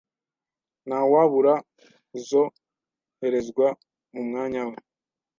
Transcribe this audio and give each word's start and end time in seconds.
Ntawabura 0.87 1.53
uzoherezwa 2.17 3.67
mu 4.13 4.21
mwanya 4.27 4.61
we. 4.69 4.75